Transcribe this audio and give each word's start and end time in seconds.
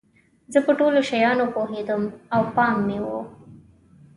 زه 0.53 0.59
په 0.65 0.71
ټولو 0.79 0.99
شیانو 1.09 1.45
پوهیدم 1.55 2.01
او 2.33 2.41
پام 2.55 2.75
مې 2.87 2.99
و. 3.03 3.07